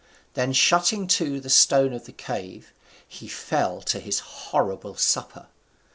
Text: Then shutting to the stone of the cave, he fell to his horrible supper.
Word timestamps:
Then 0.33 0.51
shutting 0.51 1.05
to 1.09 1.39
the 1.39 1.47
stone 1.51 1.93
of 1.93 2.05
the 2.05 2.11
cave, 2.11 2.73
he 3.07 3.27
fell 3.27 3.81
to 3.83 3.99
his 3.99 4.17
horrible 4.17 4.95
supper. 4.95 5.45